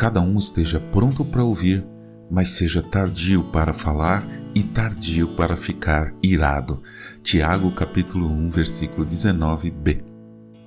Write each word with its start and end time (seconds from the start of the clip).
cada 0.00 0.22
um 0.22 0.38
esteja 0.38 0.80
pronto 0.80 1.26
para 1.26 1.44
ouvir, 1.44 1.84
mas 2.30 2.52
seja 2.52 2.80
tardio 2.80 3.44
para 3.44 3.74
falar 3.74 4.26
e 4.54 4.62
tardio 4.62 5.28
para 5.36 5.54
ficar 5.54 6.14
irado. 6.22 6.82
Tiago 7.22 7.70
capítulo 7.70 8.26
1, 8.26 8.48
versículo 8.48 9.04
19b. 9.04 10.00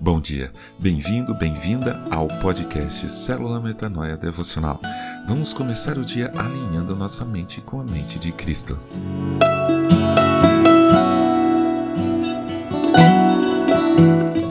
Bom 0.00 0.20
dia, 0.20 0.52
bem-vindo, 0.78 1.34
bem-vinda 1.34 2.04
ao 2.08 2.28
podcast 2.28 3.10
Célula 3.10 3.60
Metanoia 3.60 4.16
Devocional. 4.16 4.80
Vamos 5.26 5.52
começar 5.52 5.98
o 5.98 6.04
dia 6.04 6.30
alinhando 6.36 6.94
nossa 6.94 7.24
mente 7.24 7.60
com 7.60 7.80
a 7.80 7.84
mente 7.84 8.20
de 8.20 8.30
Cristo. 8.30 8.78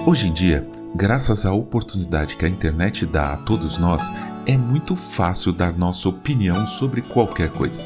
Hoje 0.06 0.28
em 0.28 0.34
dia, 0.34 0.68
graças 0.96 1.46
à 1.46 1.52
oportunidade 1.52 2.38
que 2.38 2.46
a 2.46 2.50
internet 2.50 3.06
dá 3.06 3.34
a 3.34 3.38
todos 3.38 3.78
nós, 3.78 4.10
é 4.48 4.58
muito 4.58 4.96
fácil 4.96 5.52
dar 5.52 5.78
nossa 5.78 6.08
opinião 6.08 6.66
sobre 6.66 7.02
qualquer 7.02 7.50
coisa. 7.50 7.86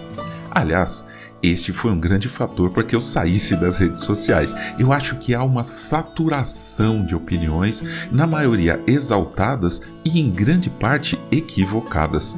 Aliás, 0.51 1.03
este 1.41 1.73
foi 1.73 1.91
um 1.91 1.99
grande 1.99 2.29
fator 2.29 2.69
para 2.69 2.83
que 2.83 2.95
eu 2.95 3.01
saísse 3.01 3.55
das 3.55 3.79
redes 3.79 4.01
sociais. 4.01 4.53
Eu 4.77 4.93
acho 4.93 5.15
que 5.15 5.33
há 5.33 5.43
uma 5.43 5.63
saturação 5.63 7.03
de 7.03 7.15
opiniões, 7.15 7.83
na 8.11 8.27
maioria 8.27 8.79
exaltadas 8.85 9.81
e 10.05 10.19
em 10.19 10.29
grande 10.29 10.69
parte 10.69 11.17
equivocadas. 11.31 12.35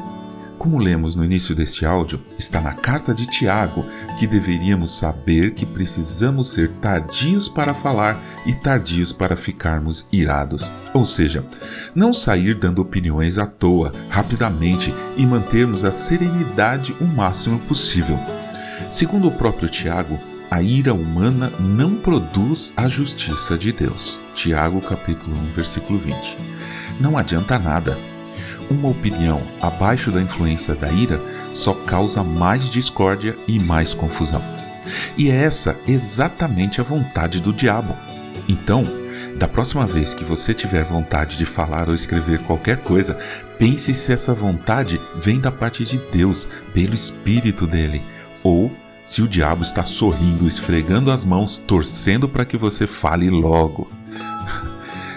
Como 0.61 0.77
lemos 0.77 1.15
no 1.15 1.25
início 1.25 1.55
deste 1.55 1.87
áudio, 1.87 2.21
está 2.37 2.61
na 2.61 2.75
carta 2.75 3.15
de 3.15 3.25
Tiago 3.25 3.83
que 4.19 4.27
deveríamos 4.27 4.95
saber 4.95 5.55
que 5.55 5.65
precisamos 5.65 6.51
ser 6.51 6.69
tardios 6.73 7.49
para 7.49 7.73
falar 7.73 8.21
e 8.45 8.53
tardios 8.53 9.11
para 9.11 9.35
ficarmos 9.35 10.07
irados. 10.11 10.69
Ou 10.93 11.03
seja, 11.03 11.43
não 11.95 12.13
sair 12.13 12.53
dando 12.53 12.79
opiniões 12.79 13.39
à 13.39 13.47
toa, 13.47 13.91
rapidamente 14.07 14.93
e 15.17 15.25
mantermos 15.25 15.83
a 15.83 15.91
serenidade 15.91 16.95
o 17.01 17.05
máximo 17.05 17.57
possível. 17.61 18.19
Segundo 18.87 19.29
o 19.29 19.31
próprio 19.31 19.67
Tiago, 19.67 20.19
a 20.51 20.61
ira 20.61 20.93
humana 20.93 21.51
não 21.59 21.95
produz 21.95 22.71
a 22.77 22.87
justiça 22.87 23.57
de 23.57 23.71
Deus. 23.71 24.21
Tiago 24.35 24.79
capítulo 24.79 25.35
1, 25.35 25.53
versículo 25.53 25.97
20. 25.97 26.37
Não 26.99 27.17
adianta 27.17 27.57
nada 27.57 27.97
uma 28.71 28.89
opinião 28.89 29.41
abaixo 29.61 30.11
da 30.11 30.21
influência 30.21 30.73
da 30.73 30.91
ira 30.91 31.21
só 31.53 31.73
causa 31.73 32.23
mais 32.23 32.69
discórdia 32.69 33.37
e 33.47 33.59
mais 33.59 33.93
confusão. 33.93 34.41
E 35.17 35.29
é 35.29 35.35
essa 35.35 35.79
exatamente 35.87 36.81
a 36.81 36.83
vontade 36.83 37.41
do 37.41 37.53
diabo. 37.53 37.95
Então, 38.47 38.83
da 39.37 39.47
próxima 39.47 39.85
vez 39.85 40.13
que 40.13 40.23
você 40.23 40.53
tiver 40.53 40.83
vontade 40.83 41.37
de 41.37 41.45
falar 41.45 41.89
ou 41.89 41.95
escrever 41.95 42.39
qualquer 42.39 42.77
coisa, 42.77 43.17
pense 43.59 43.93
se 43.93 44.11
essa 44.11 44.33
vontade 44.33 44.99
vem 45.19 45.39
da 45.39 45.51
parte 45.51 45.85
de 45.85 45.99
Deus, 46.11 46.47
pelo 46.73 46.95
Espírito 46.95 47.67
dele, 47.67 48.01
ou 48.43 48.71
se 49.03 49.21
o 49.21 49.27
diabo 49.27 49.63
está 49.63 49.83
sorrindo, 49.83 50.47
esfregando 50.47 51.11
as 51.11 51.25
mãos, 51.25 51.59
torcendo 51.59 52.29
para 52.29 52.45
que 52.45 52.57
você 52.57 52.85
fale 52.85 53.29
logo. 53.29 53.89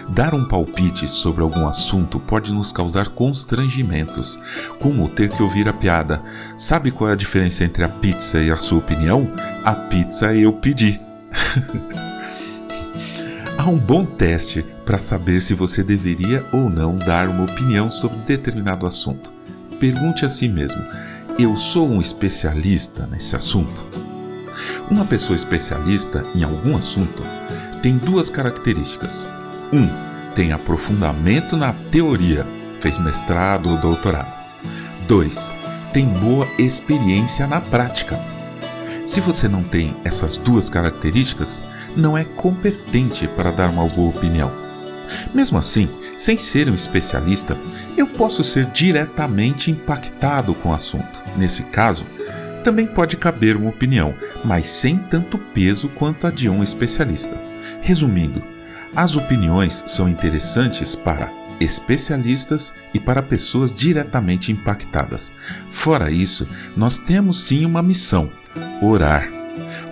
Dar 0.08 0.34
um 0.34 0.44
palpite 0.44 1.08
sobre 1.08 1.42
algum 1.42 1.66
assunto 1.66 2.20
pode 2.20 2.52
nos 2.52 2.72
causar 2.72 3.08
constrangimentos, 3.08 4.38
como 4.80 5.08
ter 5.08 5.30
que 5.30 5.42
ouvir 5.42 5.68
a 5.68 5.72
piada. 5.72 6.22
Sabe 6.56 6.90
qual 6.90 7.10
é 7.10 7.14
a 7.14 7.16
diferença 7.16 7.64
entre 7.64 7.84
a 7.84 7.88
pizza 7.88 8.40
e 8.40 8.50
a 8.50 8.56
sua 8.56 8.78
opinião? 8.78 9.30
A 9.64 9.74
pizza 9.74 10.34
eu 10.34 10.52
pedi. 10.52 11.00
Há 13.56 13.70
um 13.70 13.78
bom 13.78 14.04
teste 14.04 14.64
para 14.84 14.98
saber 14.98 15.40
se 15.40 15.54
você 15.54 15.82
deveria 15.82 16.44
ou 16.52 16.68
não 16.68 16.96
dar 16.96 17.28
uma 17.28 17.44
opinião 17.44 17.90
sobre 17.90 18.18
determinado 18.18 18.86
assunto. 18.86 19.32
Pergunte 19.80 20.24
a 20.24 20.28
si 20.28 20.48
mesmo: 20.48 20.84
eu 21.38 21.56
sou 21.56 21.88
um 21.88 22.00
especialista 22.00 23.06
nesse 23.06 23.34
assunto? 23.34 23.86
Uma 24.90 25.04
pessoa 25.06 25.34
especialista 25.34 26.24
em 26.34 26.44
algum 26.44 26.76
assunto 26.76 27.22
tem 27.82 27.96
duas 27.96 28.28
características. 28.28 29.26
1. 29.72 29.78
Um, 29.78 29.90
tem 30.34 30.52
aprofundamento 30.52 31.56
na 31.56 31.72
teoria, 31.72 32.46
fez 32.80 32.98
mestrado 32.98 33.70
ou 33.70 33.76
doutorado. 33.76 34.36
2. 35.06 35.52
Tem 35.92 36.06
boa 36.06 36.46
experiência 36.58 37.46
na 37.46 37.60
prática. 37.60 38.18
Se 39.06 39.20
você 39.20 39.46
não 39.48 39.62
tem 39.62 39.94
essas 40.04 40.36
duas 40.36 40.68
características, 40.68 41.62
não 41.96 42.16
é 42.16 42.24
competente 42.24 43.28
para 43.28 43.50
dar 43.50 43.70
uma 43.70 43.86
boa 43.86 44.08
opinião. 44.08 44.50
Mesmo 45.34 45.58
assim, 45.58 45.88
sem 46.16 46.38
ser 46.38 46.68
um 46.68 46.74
especialista, 46.74 47.56
eu 47.96 48.06
posso 48.06 48.42
ser 48.42 48.66
diretamente 48.66 49.70
impactado 49.70 50.54
com 50.54 50.70
o 50.70 50.74
assunto. 50.74 51.22
Nesse 51.36 51.64
caso, 51.64 52.06
também 52.64 52.86
pode 52.86 53.16
caber 53.18 53.56
uma 53.56 53.68
opinião, 53.68 54.14
mas 54.42 54.68
sem 54.68 54.96
tanto 54.96 55.38
peso 55.38 55.88
quanto 55.90 56.26
a 56.26 56.30
de 56.30 56.48
um 56.48 56.62
especialista. 56.62 57.38
Resumindo, 57.82 58.42
as 58.96 59.16
opiniões 59.16 59.82
são 59.86 60.08
interessantes 60.08 60.94
para 60.94 61.32
especialistas 61.60 62.74
e 62.92 63.00
para 63.00 63.22
pessoas 63.22 63.72
diretamente 63.72 64.52
impactadas. 64.52 65.32
Fora 65.70 66.10
isso, 66.10 66.48
nós 66.76 66.98
temos 66.98 67.44
sim 67.44 67.64
uma 67.64 67.82
missão: 67.82 68.30
orar. 68.80 69.28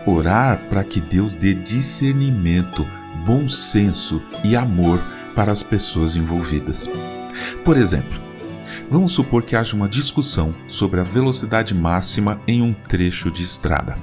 Orar 0.07 0.59
para 0.69 0.83
que 0.83 1.01
Deus 1.01 1.35
dê 1.35 1.55
discernimento, 1.55 2.87
bom 3.25 3.49
senso 3.49 4.23
e 4.45 4.57
amor 4.57 5.03
para 5.35 5.53
as 5.53 5.63
pessoas 5.63 6.17
envolvidas. 6.17 6.91
Por 7.65 7.77
exemplo, 7.77 8.21
vamos 8.91 9.13
supor 9.13 9.45
que 9.45 9.55
haja 9.55 9.77
uma 9.77 9.89
discussão 9.89 10.55
sobre 10.69 11.01
a 11.01 11.05
velocidade 11.05 11.75
máxima 11.75 12.37
em 12.47 12.63
um 12.63 12.73
trecho 12.73 13.31
de 13.31 13.43
estrada. 13.43 13.97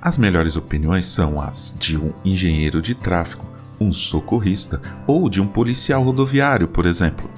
As 0.00 0.18
melhores 0.18 0.56
opiniões 0.56 1.06
são 1.06 1.40
as 1.40 1.76
de 1.78 1.96
um 1.96 2.12
engenheiro 2.24 2.82
de 2.82 2.94
tráfego 2.94 3.51
um 3.82 3.92
socorrista 3.92 4.80
ou 5.06 5.28
de 5.28 5.40
um 5.40 5.46
policial 5.46 6.02
rodoviário, 6.02 6.68
por 6.68 6.86
exemplo. 6.86 7.30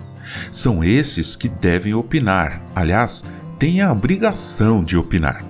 São 0.50 0.82
esses 0.82 1.36
que 1.36 1.48
devem 1.48 1.94
opinar, 1.94 2.62
aliás, 2.74 3.24
têm 3.58 3.80
a 3.80 3.92
obrigação 3.92 4.82
de 4.82 4.96
opinar. 4.96 5.44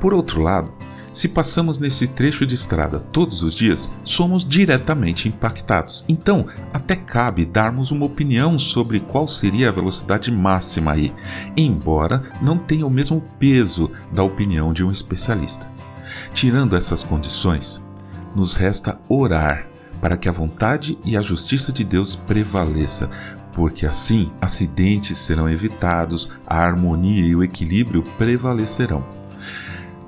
Por 0.00 0.12
outro 0.14 0.40
lado, 0.40 0.72
se 1.12 1.28
passamos 1.28 1.78
nesse 1.78 2.08
trecho 2.08 2.46
de 2.46 2.54
estrada 2.54 2.98
todos 2.98 3.42
os 3.42 3.54
dias, 3.54 3.90
somos 4.02 4.44
diretamente 4.44 5.28
impactados. 5.28 6.04
Então, 6.08 6.46
até 6.72 6.96
cabe 6.96 7.44
darmos 7.44 7.90
uma 7.90 8.06
opinião 8.06 8.58
sobre 8.58 8.98
qual 8.98 9.28
seria 9.28 9.68
a 9.68 9.72
velocidade 9.72 10.32
máxima 10.32 10.92
aí, 10.92 11.12
embora 11.54 12.22
não 12.40 12.56
tenha 12.56 12.86
o 12.86 12.90
mesmo 12.90 13.22
peso 13.38 13.90
da 14.10 14.22
opinião 14.22 14.72
de 14.72 14.82
um 14.82 14.90
especialista. 14.90 15.70
Tirando 16.32 16.74
essas 16.74 17.02
condições, 17.02 17.78
nos 18.34 18.54
resta 18.54 18.98
orar 19.06 19.66
para 20.02 20.16
que 20.16 20.28
a 20.28 20.32
vontade 20.32 20.98
e 21.04 21.16
a 21.16 21.22
justiça 21.22 21.72
de 21.72 21.84
Deus 21.84 22.16
prevaleça, 22.16 23.08
porque 23.52 23.86
assim 23.86 24.32
acidentes 24.40 25.16
serão 25.16 25.48
evitados, 25.48 26.30
a 26.44 26.58
harmonia 26.58 27.24
e 27.24 27.36
o 27.36 27.44
equilíbrio 27.44 28.02
prevalecerão. 28.18 29.06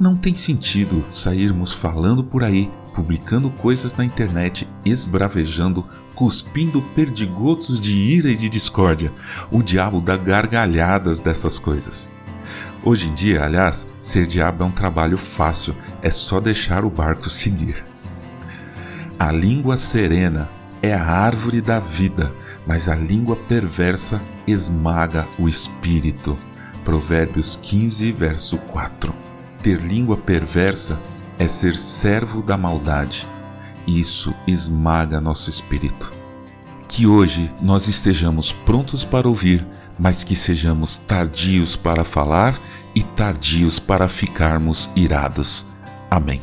Não 0.01 0.17
tem 0.17 0.35
sentido 0.35 1.05
sairmos 1.09 1.73
falando 1.73 2.25
por 2.25 2.43
aí, 2.43 2.69
publicando 2.93 3.49
coisas 3.51 3.95
na 3.95 4.05
internet, 4.05 4.69
esbravejando, 4.85 5.87
cuspindo 6.17 6.83
perdigotos 6.83 7.81
de 7.81 7.93
ira 7.97 8.31
e 8.31 8.37
de 8.37 8.49
discórdia. 8.49 9.13
O 9.49 9.63
diabo 9.63 10.01
dá 10.01 10.17
gargalhadas 10.17 11.21
dessas 11.21 11.57
coisas. 11.57 12.11
Hoje 12.83 13.09
em 13.09 13.15
dia, 13.15 13.45
aliás, 13.45 13.87
ser 14.03 14.27
diabo 14.27 14.65
é 14.65 14.67
um 14.67 14.73
trabalho 14.73 15.17
fácil, 15.17 15.73
é 16.03 16.11
só 16.11 16.41
deixar 16.41 16.85
o 16.85 16.91
barco 16.91 17.31
seguir. 17.31 17.94
A 19.25 19.33
língua 19.33 19.79
serena 19.79 20.51
é 20.83 20.93
a 20.93 21.03
árvore 21.03 21.63
da 21.63 21.81
vida, 21.81 22.31
mas 22.67 22.91
a 22.91 22.95
língua 22.95 23.35
perversa 23.35 24.21
esmaga 24.47 25.27
o 25.39 25.49
espírito. 25.49 26.37
Provérbios 26.85 27.57
15, 27.57 28.13
verso 28.13 28.59
4. 28.59 29.15
Ter 29.63 29.81
língua 29.81 30.19
perversa 30.19 31.01
é 31.39 31.49
ser 31.49 31.75
servo 31.75 32.43
da 32.43 32.59
maldade. 32.59 33.27
Isso 33.87 34.35
esmaga 34.47 35.23
nosso 35.23 35.49
espírito. 35.49 36.13
Que 36.87 37.07
hoje 37.07 37.51
nós 37.63 37.89
estejamos 37.89 38.53
prontos 38.53 39.07
para 39.07 39.27
ouvir, 39.27 39.67
mas 39.99 40.23
que 40.23 40.37
sejamos 40.37 40.99
tardios 40.99 41.77
para 41.77 42.05
falar 42.05 42.61
e 42.95 43.03
tardios 43.03 43.79
para 43.79 44.07
ficarmos 44.07 44.91
irados. 44.95 45.67
Amém. 46.11 46.43